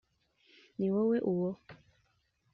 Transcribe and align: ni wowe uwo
ni 0.77 0.87
wowe 0.93 1.17
uwo 1.31 1.49